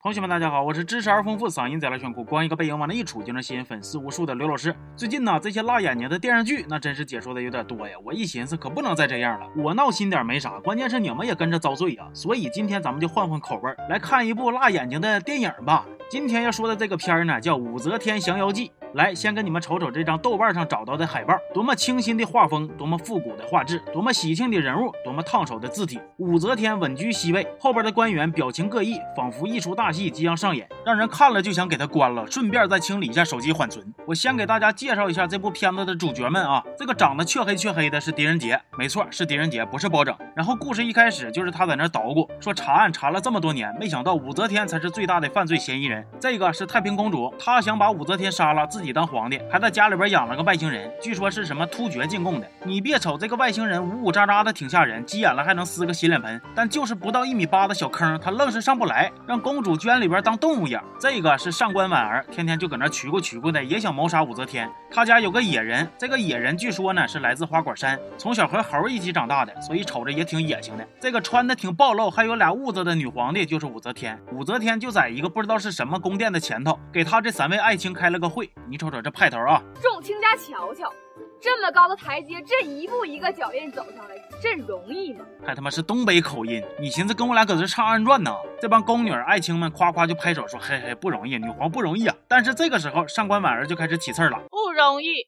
[0.00, 4.72] 同学们，大家好，我是知识而丰富、嗓音贼拉炫酷、光一个背影往那一杵就能吸引粉丝无数的刘老师。
[4.94, 7.96] 最近呢，这些辣眼睛的电视剧那真是解说的有点多呀。
[8.04, 9.48] 我一寻思，可不能再这样了。
[9.56, 12.08] 我闹心点没啥，关键是你们也跟着遭罪呀。
[12.14, 15.84] 所以今天咱们就换换口味，来看一部辣眼睛的电影吧。
[16.08, 18.68] 今天要说的这个片儿呢，叫《武则天降妖记》。
[18.94, 26.00] 来，先给你们瞅瞅这张豆瓣上找到的海报，多么清新的画风，多么复古的画质，多么喜庆的人物，多么烫手的字体。
[26.16, 33.84] 武则天稳居西位，后边的官员表情各异，仿佛一出大戏即将上演，让人看了就想给他关了，顺便再清理一下手机缓存。
[34.06, 40.16] 我先给大家介绍一下这部片子的主角们啊，这个长得黢黑黢黑的是狄仁杰，没错，是狄仁杰，不是包拯。
[40.34, 46.06] 然后故事一开始就是他在那捣鼓，说查案查了这么多年，没想到武则天才是最大的犯罪嫌疑人。
[46.18, 52.46] 这个是太平公主，她想把武则天杀了，自自己当皇帝，还在家里边养了个外星人，据说是什么突厥进贡的。
[52.64, 60.80] 你别瞅这个外星人呜呜喳喳的挺吓人，急眼了还能撕个洗脸盆，但就是不到一米八的小坑，他愣是上不来，让公主圈里边当动物养。
[61.00, 64.70] 这个是上官婉儿，天天就搁那取过取过的，也想谋杀武则天。
[64.92, 70.86] 他家有个野人，这个野人据说呢是来自花果山，从小和猴一起长大的，所以瞅着也挺野性的。
[71.00, 74.16] 这个穿的挺暴露，还有俩痦子的女皇帝就是武则天。
[74.30, 78.48] 武则天就在一个不知道是什么宫殿的前头，给他这三位爱卿开了个会。
[78.70, 79.62] 你瞅瞅这派头啊！
[79.80, 80.92] 众卿家瞧瞧，
[81.40, 85.24] 这么高的台阶，这一步一个脚印走上来，这容易吗？
[85.42, 86.62] 还他妈是东北口音！
[86.78, 88.30] 你寻思跟我俩搁这唱二人转呢？
[88.60, 95.26] 这帮宫女爱卿们夸夸就拍手说：“嘿嘿，不容易，女皇不容易啊！”但是这个时候，上官婉儿就开始起刺儿了：“不容易。”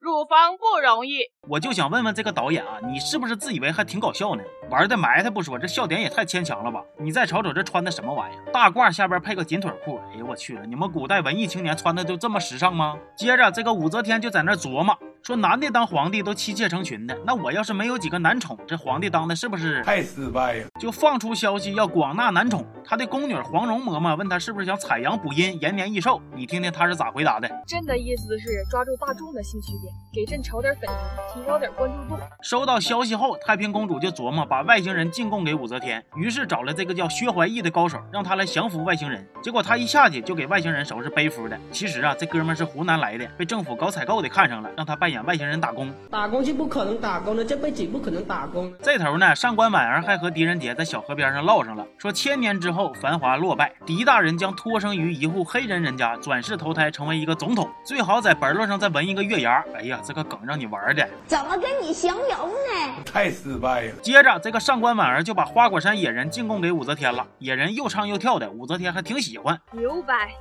[0.00, 1.18] 乳房不容易，
[1.48, 4.42] 我就想问问这个导演啊，你是不是自以为还挺搞笑呢？
[4.70, 6.80] 玩的埋汰不说，这笑点也太牵强了吧？
[6.98, 8.52] 你再瞅瞅这穿的什么玩意儿？
[8.52, 10.64] 大褂下边配个紧腿裤，哎呀我去了！
[10.64, 12.96] 你们古代文艺青年穿的就这么时尚吗？
[13.16, 14.96] 接着这个武则天就在那琢磨。
[15.22, 20.66] 说男的当皇帝都妻妾成群的，那我要是没有几个男宠，这皇帝当的是不是太失败呀？
[20.80, 22.66] 就放出消息要广纳男宠。
[22.84, 27.46] 他的宫女黄蓉嬷嬷问他是不是想采阳补阴、延年益寿，你听听他是咋回答的？
[27.66, 30.88] 朕的意思是抓住大众的兴趣点，给朕炒点粉
[31.34, 32.18] 提高点关注度。
[32.42, 39.26] 收到消息后，太平公主就琢磨把外星人进贡给武则天，于是找了这个叫薛怀义的高手，让他来降服外星人。
[39.42, 41.58] 结果他一下去就给外星人收拾背夫的。
[41.70, 45.90] 其实啊，这哥们是湖南来的，被政府搞采购的看上了，让他扮演外星人打工。
[46.10, 48.70] 打工是不可能打工的，这辈子不可能打工。
[48.82, 59.64] 这头呢，上官婉儿还和狄仁杰在小河边上唠上了，说千年之后繁华落败，狄大人将托生于一户黑人人家，转世投胎成为一个总统，最好在本络上再纹一个月牙。
[59.74, 63.02] 哎呀，这个梗让你玩的，怎么跟你形容呢？
[63.06, 63.94] 太失败了。
[64.02, 69.58] 接着，这个上官婉儿就把花果山野人进贡给武则天了，野人又唱又跳的，武则天还挺喜欢。
[69.72, 70.34] 牛掰！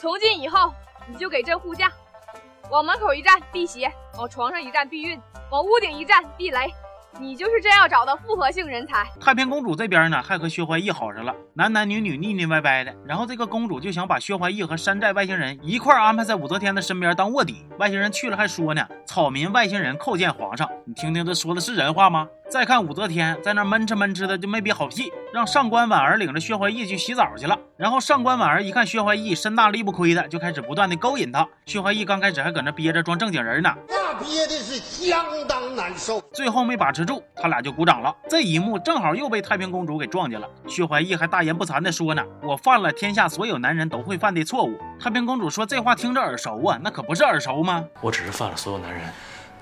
[0.00, 0.72] 从今以后，
[1.06, 1.92] 你就给朕护驾。
[2.72, 6.72] 往门口一站避邪，往床上一站避孕，往屋顶一站避雷。
[7.20, 9.06] 你就是真要找到复合性人才。
[9.20, 12.94] 太平公主这边呢，还和薛怀义好上了，男男女女腻腻歪歪的。
[13.04, 17.66] 然后这个公主就想把薛怀义和山寨外星人一块安排在武则天的身边当卧底。
[17.78, 20.66] 外星人去了还说呢，草民外星人叩见皇上。
[20.86, 22.26] 你听听这说的是人话吗？
[22.52, 27.58] 再看武则天在那闷哧闷哧的就没憋好屁，让上官婉儿领着薛怀义去洗澡去了。
[27.78, 31.48] 然后上官婉儿一看薛怀义身大力不亏的，就开始不断的勾引他。
[31.64, 36.20] 薛怀义刚开始还搁那憋着装正经人呢，那憋的是相当难受。
[36.34, 38.14] 最后没把持住，他俩就鼓掌了。
[38.28, 40.46] 这一幕正好又被太平公主给撞见了。
[40.68, 47.82] 薛怀义还大言不惭的说呢：“我犯了天下所有男人都会犯的错误。”太平公主说：“这话听着耳熟啊，那可不是耳熟吗？
[48.02, 49.00] 我只是犯了所有男人。”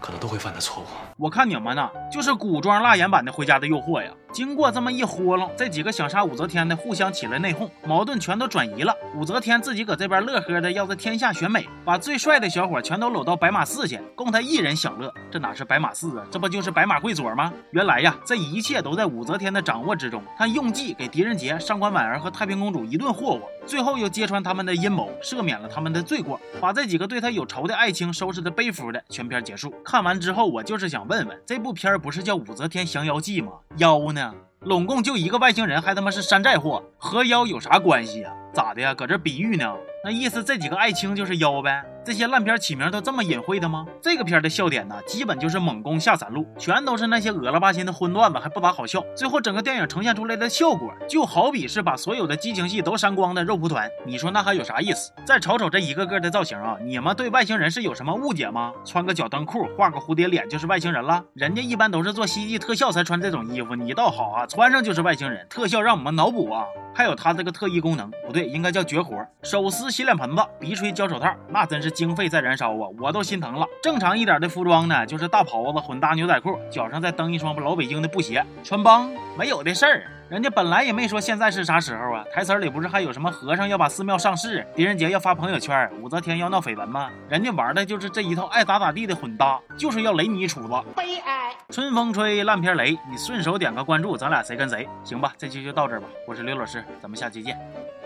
[0.00, 0.86] 可能都会犯的错误。
[1.16, 4.10] 我看你们呢，就是古装辣眼版的《回家的诱惑》呀。
[4.32, 8.94] 经过这么一豁楞，这几个想杀武则天的互相起了内讧，矛盾全都转移了。
[9.16, 15.12] 武则天自己搁这边乐呵的要在天下选美，把最帅的小伙全都搂到白马寺去，供他一人享乐。
[15.30, 16.26] 这哪是白马寺啊？
[16.30, 17.52] 这不就是白马会所吗？
[17.72, 20.22] 原来呀，这一切都在武则天的掌握之中。
[20.36, 29.02] 他用计给狄仁杰、上官婉儿和太平公主一顿霍霍，最后又揭穿他们的阴谋，赦免了他们的罪过，把这几个对他有仇的爱卿收拾的背服的。
[29.08, 29.72] 全片结束。
[29.84, 33.52] 看完之后，我就是想问问，这部片不是叫《武则天降妖记》吗？
[33.78, 34.19] 妖呢？
[34.60, 38.30] 拢共就一个外星人，还他妈是山寨货，和妖有啥关系呀？
[38.52, 38.94] 咋的呀？
[38.94, 39.74] 搁这比喻呢？
[40.02, 41.84] 那意思这几个爱卿就是妖呗？
[42.02, 43.86] 这些烂片起名都这么隐晦的吗？
[44.00, 49.04] 这个片的笑点呢，基本就是猛攻下三路，全都是那些恶了吧心的荤段子，还不咋好笑。
[49.14, 53.86] 最后整个电影呈现出来的效果，就好比是把所有的激情戏都删光的肉蒲团。
[54.06, 55.12] 你说那还有啥意思？
[55.26, 58.72] 再瞅瞅这一个个的造型啊，你们对外星人是有什么误解吗？
[58.86, 61.22] 穿个脚蹬裤，画个蝴蝶脸就是外星人了？
[61.34, 66.64] 人家一般都是做 CG 特效才穿这种衣服，你倒好啊，穿上就是外星人，特效让我们脑补啊。
[66.92, 73.66] 还有他这个特异功能，不对，应该叫绝活，手撕洗脸盆子，鼻吹胶手套，那真是经费在燃烧啊，我都心疼了。
[73.82, 80.10] 正常一点的服装呢，就是大袍子、混搭牛仔裤，脚上再蹬一双老北京的布鞋，穿帮没有的事儿。
[80.28, 87.10] 人家本来也没说现在是啥时候啊，台词里不是还有什么和尚要把寺庙上市，狄仁杰要发朋友圈，武则天要闹绯闻吗？
[87.28, 90.88] 人家玩的就是这一套爱咋咋地的混搭，就是要雷你一杵子。
[90.94, 91.50] 悲哀。
[91.70, 94.88] 春风吹，烂片雷，你顺手点个关注，咱俩谁跟谁？
[95.02, 96.06] 行吧，这期就到这儿吧。
[96.28, 97.58] 我是刘老师，咱们下期见，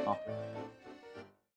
[0.06, 0.53] 啊。